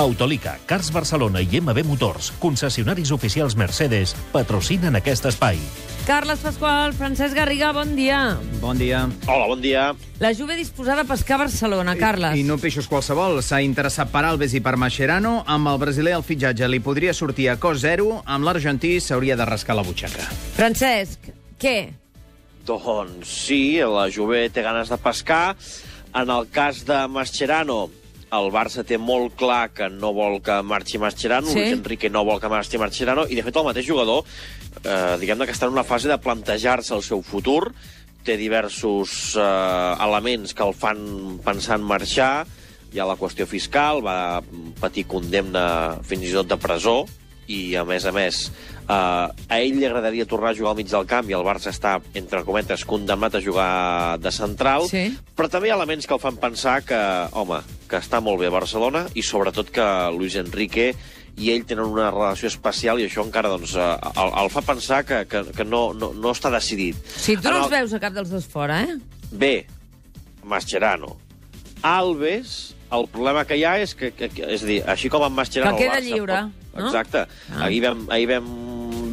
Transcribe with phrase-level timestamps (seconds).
[0.00, 5.60] Autolica, Cars Barcelona i MB Motors, concessionaris oficials Mercedes, patrocinen aquest espai.
[6.06, 8.38] Carles Pasqual, Francesc Garriga, bon dia.
[8.62, 9.02] Bon dia.
[9.28, 9.90] Hola, bon dia.
[10.18, 12.38] La Juve disposada a pescar a Barcelona, Carles.
[12.40, 13.42] I no peixos qualsevol.
[13.44, 15.44] S'ha interessat per Alves i per Mascherano.
[15.46, 18.22] Amb el brasiler el fitxatge li podria sortir a cost zero.
[18.24, 20.24] Amb l'argentí s'hauria de rascar la butxaca.
[20.56, 21.30] Francesc,
[21.60, 21.78] què?
[22.66, 25.54] Doncs sí, la Juve té ganes de pescar.
[26.16, 27.84] En el cas de Mascherano,
[28.32, 31.58] el Barça té molt clar que no vol que marxi Mascherano, Sí.
[31.58, 34.24] Luis Enrique no vol que marxi Mascherano, i de fet el mateix jugador,
[34.84, 37.72] eh, diguem-ne que està en una fase de plantejar-se el seu futur,
[38.24, 42.46] té diversos eh, elements que el fan pensar en marxar,
[42.92, 44.42] hi ha la qüestió fiscal, va
[44.80, 47.06] patir condemna fins i tot de presó,
[47.50, 50.88] i a més a més eh, a ell li agradaria tornar a jugar al mig
[50.90, 53.70] del camp i el Barça està, entre cometes, condemnat a jugar
[54.22, 55.08] de central, Sí.
[55.36, 56.98] però també hi ha elements que el fan pensar que,
[57.32, 57.58] home,
[57.90, 60.92] que està molt bé a Barcelona i sobretot que Luis Enrique
[61.40, 65.04] i ell tenen una relació especial i això encara doncs, eh, el, el fa pensar
[65.08, 66.98] que, que, que no, no, no està decidit.
[67.16, 68.98] Si tu no el- els veus a cap dels dos fora, eh?
[69.30, 69.66] Bé,
[70.44, 71.16] Mascherano.
[71.82, 75.36] Alves, el problema que hi ha és que, que, que és dir, així com amb
[75.38, 75.76] Mascherano...
[75.76, 76.86] Que queda Barça lliure, pot- no?
[76.88, 77.26] Exacte.
[77.52, 77.64] Ah.
[77.66, 78.50] Ahir, vam, ahir vam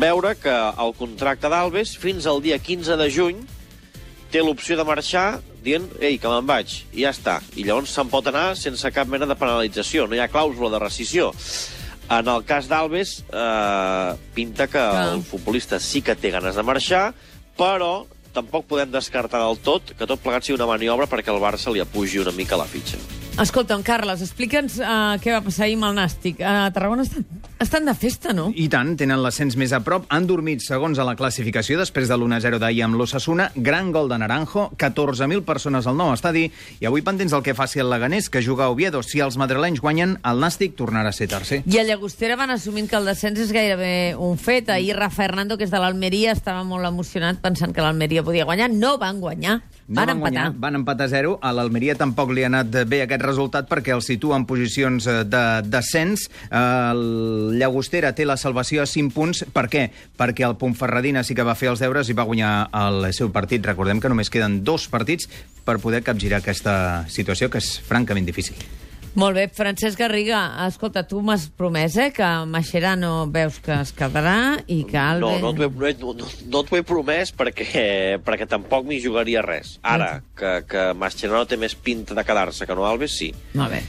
[0.02, 3.40] veure que el contracte d'Alves fins al dia 15 de juny
[4.32, 7.40] té l'opció de marxar dient, ei, que me'n vaig, i ja està.
[7.56, 10.82] I llavors se'n pot anar sense cap mena de penalització, no hi ha clàusula de
[10.84, 11.32] rescisió.
[12.14, 15.14] En el cas d'Alves, eh, pinta que Clar.
[15.16, 17.10] el futbolista sí que té ganes de marxar,
[17.58, 21.74] però tampoc podem descartar del tot que tot plegat sigui una maniobra perquè el Barça
[21.74, 23.00] li apugi una mica la fitxa.
[23.38, 26.40] Escolta'm, Carles, explica'ns uh, què va passar ahir amb el Nàstic.
[26.42, 27.26] Uh, a Tarragona estan,
[27.62, 28.48] estan de festa, no?
[28.58, 30.08] I tant, tenen l'ascens més a prop.
[30.10, 33.52] Han dormit segons a la classificació després de l'1-0 d'ahir amb l'Ossassuna.
[33.54, 36.48] Gran gol de Naranjo, 14.000 persones al nou estadi.
[36.82, 39.04] I avui pendents del que faci el Leganés, que juga a Oviedo.
[39.06, 41.62] Si els madrilenys guanyen, el Nàstic tornarà a ser tercer.
[41.70, 44.74] I a Llagostera van assumint que el descens és gairebé un fet.
[44.74, 48.74] Ahir Rafa Hernando, que és de l'Almeria, estava molt emocionat pensant que l'Almeria podia guanyar.
[48.74, 50.20] No van guanyar, No van, empatar.
[50.20, 51.38] guanyar, van empatar a 0.
[51.42, 55.22] A l'Almeria tampoc li ha anat bé aquest resultat perquè el situa en posicions eh,
[55.24, 56.28] de descens.
[56.50, 59.46] Eh, El Llagostera té la salvació a 5 punts.
[59.54, 59.86] Per què?
[60.20, 63.64] Perquè el Pontferradina sí que va fer els deures i va guanyar el seu partit.
[63.66, 65.32] Recordem que només queden dos partits
[65.64, 68.60] per poder capgirar aquesta situació, que és francament difícil.
[69.18, 74.60] Molt bé, Francesc Garriga, escolta, tu m'has promès, eh, que Mascherano veus que es quedarà
[74.70, 75.42] i que No, Alves...
[75.42, 77.66] no t'ho he, no, no, no t'ho he promès perquè,
[78.22, 79.80] perquè tampoc m'hi jugaria res.
[79.82, 83.32] Ara, que, que Mascherano té més pinta de quedar-se que no Alves, sí.
[83.58, 83.82] Molt bé.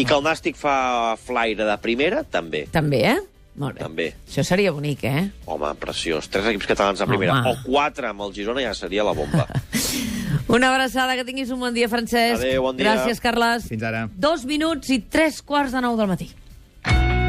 [0.00, 2.64] I que el Nàstic fa flaire de primera, també.
[2.72, 3.18] També, eh?
[3.60, 3.84] Molt bé.
[3.84, 4.08] També.
[4.30, 5.26] Això seria bonic, eh?
[5.50, 6.30] Home, preciós.
[6.32, 7.36] Tres equips catalans a primera.
[7.42, 7.52] Home.
[7.52, 9.44] O quatre amb el Girona ja seria la bomba.
[10.50, 12.42] Una abraçada, que tinguis un bon dia, Francesc.
[12.42, 12.90] Adéu, bon dia.
[12.90, 13.68] Gràcies, Carles.
[13.70, 14.08] Fins ara.
[14.18, 16.32] Dos minuts i tres quarts de nou del matí.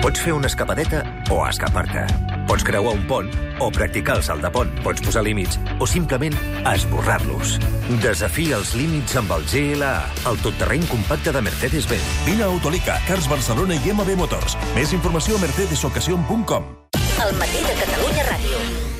[0.01, 2.07] Pots fer una escapadeta o escapar-te.
[2.49, 3.29] Pots creuar un pont
[3.61, 4.71] o practicar el salt de pont.
[4.81, 6.33] Pots posar límits o simplement
[6.71, 7.59] esborrar-los.
[8.01, 9.93] Desafia els límits amb el GLA,
[10.31, 12.13] el totterreny compacte de Mercedes-Benz.
[12.25, 14.57] Vine a Autolica, Cars Barcelona i MB Motors.
[14.73, 16.71] Més informació a mercedesocasion.com.
[17.21, 18.90] El matí de Catalunya Ràdio.